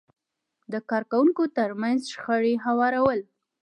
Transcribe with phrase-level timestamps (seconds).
[0.71, 3.19] د کار کوونکو ترمنځ شخړې هوارول،